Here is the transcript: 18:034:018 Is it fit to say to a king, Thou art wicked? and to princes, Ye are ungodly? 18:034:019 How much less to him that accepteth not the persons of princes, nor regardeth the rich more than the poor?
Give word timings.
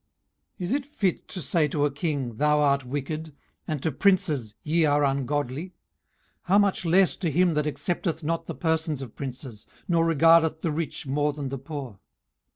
18:034:018 0.57 0.63
Is 0.63 0.71
it 0.73 0.85
fit 0.87 1.27
to 1.27 1.41
say 1.43 1.67
to 1.67 1.85
a 1.85 1.91
king, 1.91 2.37
Thou 2.37 2.59
art 2.59 2.83
wicked? 2.85 3.35
and 3.67 3.83
to 3.83 3.91
princes, 3.91 4.55
Ye 4.63 4.83
are 4.83 5.03
ungodly? 5.03 5.63
18:034:019 5.67 5.71
How 6.45 6.57
much 6.57 6.85
less 6.85 7.15
to 7.17 7.29
him 7.29 7.53
that 7.53 7.67
accepteth 7.67 8.23
not 8.23 8.47
the 8.47 8.55
persons 8.55 9.03
of 9.03 9.15
princes, 9.15 9.67
nor 9.87 10.03
regardeth 10.03 10.61
the 10.61 10.71
rich 10.71 11.05
more 11.05 11.33
than 11.33 11.49
the 11.49 11.59
poor? 11.59 11.99